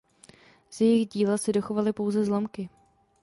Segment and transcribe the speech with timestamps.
[0.69, 2.69] Z jejich díla se dochovaly pouze zlomky.